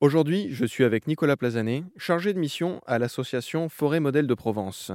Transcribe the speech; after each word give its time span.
Aujourd'hui, 0.00 0.48
je 0.50 0.64
suis 0.64 0.84
avec 0.84 1.06
Nicolas 1.06 1.36
Plazanet, 1.36 1.84
chargé 1.98 2.32
de 2.32 2.38
mission 2.38 2.80
à 2.86 2.98
l'association 2.98 3.68
Forêt 3.68 4.00
Modèle 4.00 4.26
de 4.26 4.32
Provence. 4.32 4.92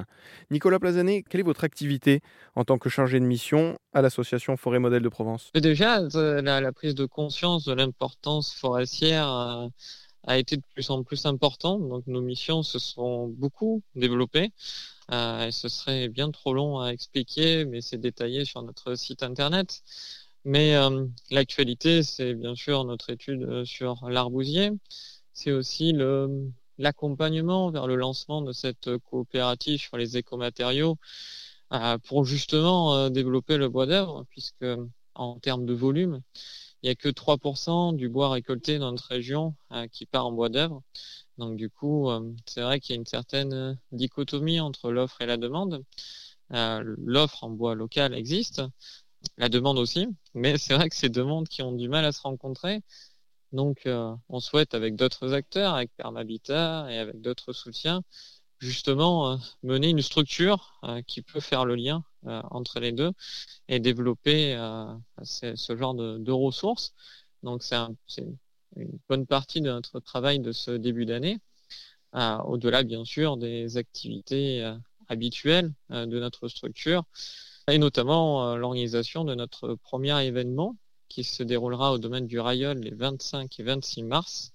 Nicolas 0.50 0.80
Plazanet, 0.80 1.24
quelle 1.30 1.42
est 1.42 1.44
votre 1.44 1.64
activité 1.64 2.22
en 2.56 2.64
tant 2.64 2.80
que 2.80 2.90
chargé 2.90 3.20
de 3.20 3.26
mission 3.26 3.78
à 3.94 4.02
l'association 4.02 4.58
Forêt 4.58 4.80
Modèle 4.80 5.04
de 5.04 5.10
Provence? 5.10 5.52
Déjà, 5.54 6.00
euh, 6.16 6.42
la, 6.42 6.72
prise 6.72 6.96
de 6.96 7.06
conscience 7.06 7.66
de 7.66 7.74
l'importance 7.74 8.56
forestière 8.56 9.28
a, 9.28 9.68
a, 10.24 10.40
été 10.40 10.58
de 10.58 10.64
plus 10.74 10.90
en 10.90 11.04
plus 11.04 11.28
importante. 11.28 11.88
Donc 11.88 12.08
nos 12.08 12.22
missions 12.22 12.64
se 12.64 12.80
sont 12.80 13.28
beaucoup 13.28 13.84
développées. 13.94 14.54
Euh, 15.12 15.46
et 15.46 15.52
ce 15.52 15.70
serait 15.70 16.10
bien 16.10 16.32
trop 16.32 16.56
long 16.56 16.80
à 16.80 16.90
expliquer, 16.90 17.66
mais 17.66 17.82
c'est 17.82 18.00
détaillé 18.00 18.44
sur 18.44 18.64
notre 18.64 18.96
site 18.96 19.22
internet. 19.22 19.84
Mais 20.46 20.76
euh, 20.76 21.08
l'actualité, 21.32 22.04
c'est 22.04 22.36
bien 22.36 22.54
sûr 22.56 22.86
notre 22.86 23.10
étude 23.10 23.42
euh, 23.44 23.66
sur 23.66 24.08
l'arbousier. 24.08 24.70
C'est 25.34 25.52
aussi 25.52 25.94
l'accompagnement 26.78 27.72
vers 27.72 27.88
le 27.88 27.96
lancement 27.96 28.42
de 28.44 28.54
cette 28.54 28.96
coopérative 29.00 29.80
sur 29.80 29.98
les 29.98 30.18
écomatériaux 30.18 30.98
euh, 31.74 31.98
pour 31.98 32.26
justement 32.26 32.96
euh, 32.96 33.10
développer 33.10 33.58
le 33.58 33.70
bois 33.70 33.88
d'œuvre, 33.88 34.26
puisque 34.30 34.66
en 35.16 35.40
termes 35.40 35.66
de 35.66 35.74
volume, 35.74 36.22
il 36.84 36.88
n'y 36.88 36.92
a 36.92 36.96
que 36.96 37.10
3% 37.10 37.94
du 37.96 38.08
bois 38.08 38.30
récolté 38.30 38.78
dans 38.78 38.92
notre 38.92 39.08
région 39.08 39.56
qui 39.92 40.06
part 40.06 40.28
en 40.28 40.32
bois 40.32 40.50
d'œuvre. 40.50 40.84
Donc 41.40 41.56
du 41.58 41.70
coup, 41.70 42.10
c'est 42.46 42.62
vrai 42.62 42.80
qu'il 42.80 42.96
y 42.96 42.98
a 42.98 43.00
une 43.00 43.06
certaine 43.08 43.80
dichotomie 43.92 44.60
entre 44.60 44.92
l'offre 44.92 45.22
et 45.22 45.26
la 45.26 45.38
demande. 45.38 45.84
l'offre 46.52 47.44
en 47.44 47.50
bois 47.50 47.76
local 47.76 48.14
existe, 48.14 48.62
la 49.38 49.50
demande 49.50 49.78
aussi, 49.78 50.08
mais 50.34 50.58
c'est 50.58 50.74
vrai 50.76 50.90
que 50.90 50.96
c'est 50.96 51.10
deux 51.10 51.24
mondes 51.24 51.48
qui 51.48 51.62
ont 51.62 51.74
du 51.74 51.90
mal 51.90 52.06
à 52.06 52.12
se 52.12 52.22
rencontrer. 52.22 52.82
Donc, 53.52 53.86
euh, 53.86 54.14
on 54.30 54.40
souhaite 54.40 54.74
avec 54.74 54.96
d'autres 54.96 55.34
acteurs, 55.34 55.76
avec 55.76 55.92
Permabitat 55.96 56.88
et 56.90 56.98
avec 56.98 57.22
d'autres 57.22 57.54
soutiens, 57.54 58.04
justement 58.60 59.34
euh, 59.34 59.38
mener 59.64 59.90
une 59.90 60.02
structure 60.02 60.80
euh, 60.84 61.02
qui 61.04 61.22
peut 61.22 61.40
faire 61.40 61.66
le 61.66 61.76
lien 61.76 62.04
entre 62.28 62.80
les 62.80 62.92
deux 62.92 63.12
et 63.68 63.80
développer 63.80 64.56
ce 65.22 65.76
genre 65.78 65.94
de, 65.94 66.32
ressources. 66.32 66.96
Donc, 67.44 67.62
c'est 67.62 67.78
une 68.76 69.00
bonne 69.08 69.28
partie 69.28 69.62
de 69.62 69.70
notre 69.70 70.00
travail 70.00 70.40
de 70.40 70.52
ce 70.52 70.72
début 70.72 71.06
d'année, 71.06 71.40
au-delà 72.14 72.82
bien 72.82 73.06
sûr 73.06 73.38
des 73.38 73.78
activités 73.78 74.68
habituelles 75.08 75.72
de 75.92 76.20
notre 76.20 76.48
structure 76.48 77.04
et 77.68 77.78
notamment 77.78 78.48
euh, 78.48 78.58
l'organisation 78.58 79.24
de 79.24 79.36
notre 79.36 79.76
premier 79.76 80.24
événement 80.26 80.76
qui 81.10 81.24
se 81.24 81.44
déroulera 81.44 81.94
au 81.94 81.98
domaine 81.98 82.28
du 82.28 82.40
Rayon 82.40 82.76
les 82.76 82.94
25 82.94 83.60
et 83.60 83.64
26 83.64 84.04
mars. 84.04 84.52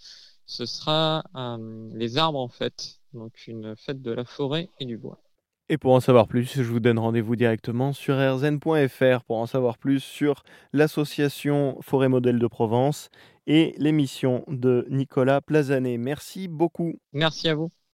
Ce 0.46 0.66
sera 0.66 1.24
euh, 1.36 1.88
les 1.94 2.18
arbres 2.18 2.38
en 2.38 2.48
fête, 2.48 3.00
donc 3.12 3.46
une 3.46 3.76
fête 3.76 4.02
de 4.02 4.12
la 4.12 4.24
forêt 4.24 4.68
et 4.78 4.84
du 4.84 4.96
bois. 4.96 5.20
Et 5.68 5.78
pour 5.78 5.92
en 5.92 6.00
savoir 6.00 6.26
plus, 6.26 6.56
je 6.56 6.62
vous 6.62 6.80
donne 6.80 6.98
rendez-vous 6.98 7.36
directement 7.36 7.92
sur 7.92 8.16
rzn.fr 8.16 9.22
pour 9.24 9.38
en 9.38 9.46
savoir 9.46 9.78
plus 9.78 10.00
sur 10.00 10.42
l'association 10.72 11.78
Forêt 11.80 12.08
Modèle 12.08 12.40
de 12.40 12.46
Provence 12.48 13.08
et 13.46 13.74
l'émission 13.78 14.44
de 14.48 14.84
Nicolas 14.90 15.40
Plazanet. 15.40 15.96
Merci 15.98 16.48
beaucoup. 16.48 16.98
Merci 17.12 17.48
à 17.48 17.54
vous. 17.54 17.70